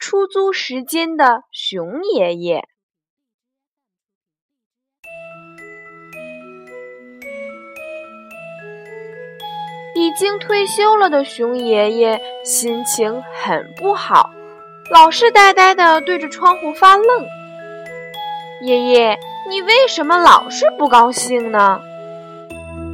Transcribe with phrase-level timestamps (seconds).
[0.00, 2.60] 出租时间的熊爷爷》。
[9.94, 14.30] 已经退休了的熊爷爷心情很不好，
[14.90, 17.26] 老是呆呆的对着窗户发愣。
[18.62, 19.18] 爷爷，
[19.50, 21.78] 你为什么老是不高兴呢？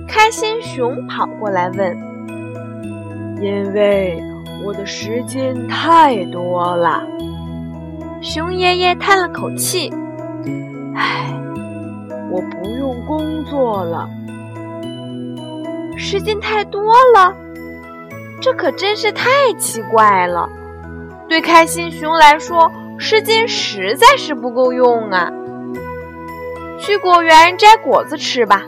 [0.09, 1.97] 开心熊跑过来问。
[3.41, 4.21] 因为。
[4.65, 7.07] 我的时间太多了，
[8.21, 9.93] 熊爷爷叹了口气
[10.97, 11.33] ：“唉，
[12.31, 14.09] 我不用工作了。
[15.97, 17.33] 时间太多了，
[18.41, 20.49] 这可真是太奇怪了。
[21.29, 25.31] 对开心熊来说，时间实在是不够用啊。
[26.79, 28.65] 去果园摘果子吃吧。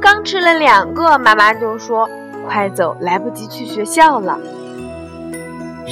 [0.00, 2.08] 刚吃了两个，妈妈就说
[2.48, 4.38] ：‘快走，来不及去学校了。’”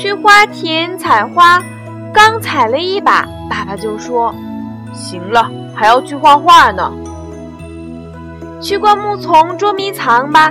[0.01, 1.63] 去花田采花，
[2.11, 4.35] 刚采了一把，爸爸就说
[4.97, 6.91] ：“行了，还要去画画呢。”
[8.63, 10.51] 去灌木丛捉迷藏吧，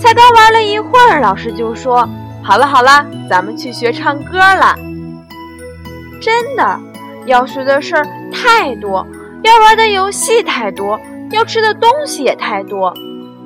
[0.00, 2.08] 才刚玩了一会儿，老师就说
[2.42, 4.74] ：“好了好了，咱们去学唱歌了。”
[6.20, 6.80] 真的，
[7.24, 9.06] 要学的事儿太多，
[9.44, 10.98] 要玩的游戏太多，
[11.30, 12.92] 要吃的东西也太多，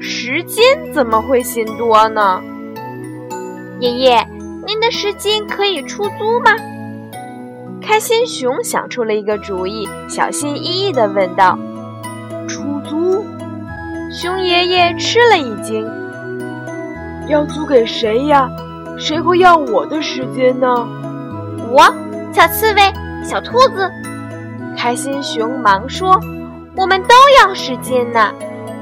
[0.00, 0.64] 时间
[0.94, 2.40] 怎么会嫌多呢？
[3.78, 4.26] 爷爷。
[4.66, 6.52] 您的时间可以出租吗？
[7.80, 11.58] 开心熊想出了一个主意，小心翼翼地问道
[12.46, 13.24] ：“出租？”
[14.14, 15.84] 熊爷爷吃了一惊
[17.28, 18.48] ：“要租给谁呀？
[18.96, 20.86] 谁会要我的时间呢
[21.68, 21.82] ？”“我，
[22.32, 22.82] 小刺猬，
[23.24, 23.90] 小兔子。”
[24.78, 26.20] 开心熊忙说
[26.76, 28.32] ：“我们都要时间呢。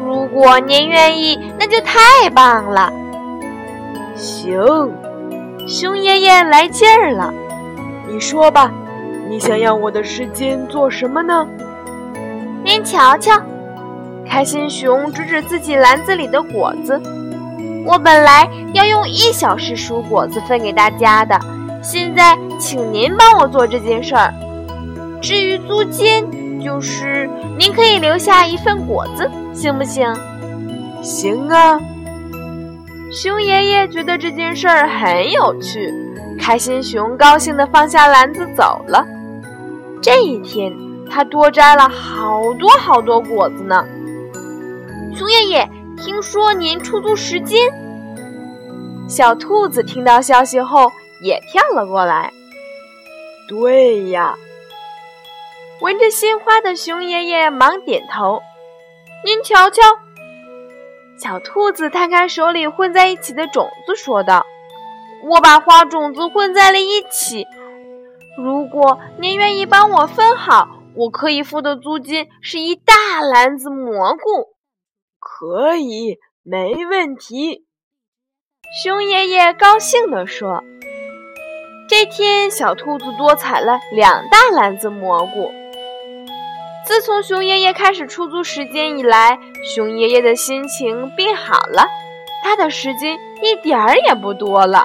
[0.05, 2.93] 如果您愿意，那就太棒了。
[4.15, 4.61] ”“行。”
[5.71, 7.33] 熊爷爷来劲儿了，
[8.09, 8.73] 你说吧，
[9.29, 11.47] 你想要我的时间做什么呢？
[12.65, 13.41] 您瞧瞧，
[14.29, 17.01] 开心熊指指自己篮子里的果子。
[17.87, 21.39] 我本来要用一小时数果子分给大家的，
[21.81, 24.35] 现在请您帮我做这件事儿。
[25.23, 30.13] 至于租金，就是您可以留下一份果子，行不行？
[31.01, 31.81] 行啊。
[33.11, 35.93] 熊爷爷觉得这件事儿很有趣，
[36.39, 39.05] 开心熊高兴地放下篮子走了。
[40.01, 40.73] 这一天，
[41.11, 43.85] 他多摘了好多好多果子呢。
[45.17, 47.69] 熊爷爷，听说您出租时间？
[49.09, 52.33] 小兔子听到消息后也跳了过来。
[53.49, 54.37] 对呀，
[55.81, 58.41] 闻着鲜花的熊爷爷忙点头。
[59.25, 59.83] 您瞧瞧。
[61.31, 64.45] 小兔子摊开手里混在一起的种子，说道
[65.23, 67.47] ：“我把花种子混在了一起。
[68.37, 74.57] 如果您愿意帮我分好，我可以付的租金是一大篮子蘑菇。
[75.21, 77.65] ”“可以，没问题。”
[78.83, 80.65] 熊爷爷高兴地说。
[81.89, 85.53] 这天，小兔子多采了两大篮子蘑菇。
[86.91, 91.87] 自从熊爷爷开始出租时间以来，熊爷爷的心情变好了，
[92.43, 94.85] 他的时间一点儿也不多了。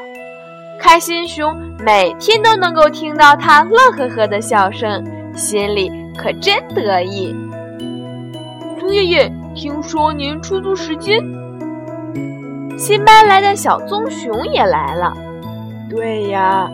[0.79, 5.03] 开心熊每天都能够听到他乐呵呵的笑声，
[5.35, 7.35] 心里可真得意。
[8.79, 11.19] 熊爷爷，听说您出租时间？
[12.77, 15.11] 新搬来的小棕熊也来了。
[15.89, 16.69] 对呀，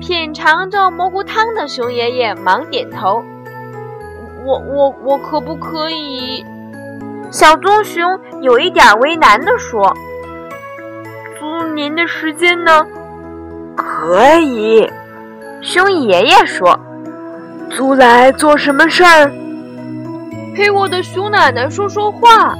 [0.00, 3.22] 品尝着蘑菇汤的熊爷爷忙点头。
[4.48, 6.42] 我我我可不可以？
[7.30, 9.94] 小棕熊有一点为难地说
[11.38, 12.86] ：“租您的时间呢？”
[13.76, 14.90] 可以，
[15.60, 16.80] 熊爷爷说
[17.68, 19.30] ：“租来做什么事儿？”
[20.56, 22.56] 陪我的熊奶奶说说话。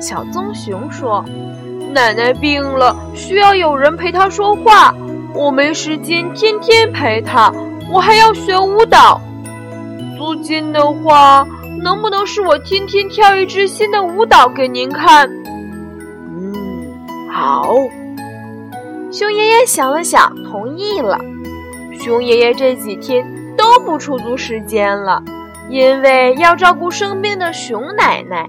[0.00, 1.24] 小棕熊说
[1.94, 4.92] ：“奶奶病了，需要有人陪她说话。
[5.32, 7.52] 我没时间天天陪她，
[7.92, 9.20] 我还要学舞蹈。”
[10.16, 11.46] 租金的话，
[11.82, 15.28] 能不能是我天天跳一支新的舞蹈给您看？
[16.28, 16.54] 嗯，
[17.30, 17.74] 好。
[19.12, 21.18] 熊爷爷想了想，同意了。
[22.00, 23.24] 熊爷爷这几天
[23.56, 25.22] 都不出租时间了，
[25.70, 28.48] 因为要照顾生病的熊奶奶。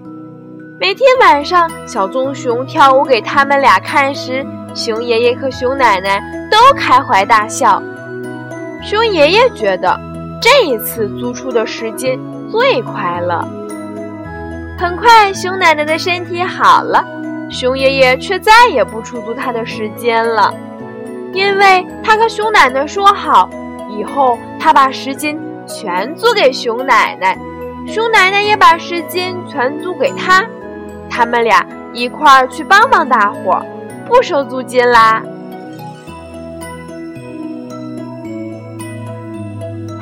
[0.79, 6.21] 每天晚上，小棕熊跳舞给他们俩看时，熊爷爷和熊奶奶
[6.51, 7.81] 都开怀大笑。
[8.83, 9.99] 熊爷爷觉得
[10.41, 12.19] 这一次租出的时间
[12.49, 13.47] 最快乐。
[14.77, 17.03] 很快，熊奶奶的身体好了，
[17.49, 20.53] 熊爷爷却再也不出租他的时间了，
[21.33, 23.49] 因为他和熊奶奶说好，
[23.89, 27.35] 以后他把时间全租给熊奶奶，
[27.87, 30.45] 熊奶奶也把时间全租给他。
[31.09, 33.65] 他们俩一块儿去帮帮大伙儿，
[34.05, 35.23] 不收租金啦。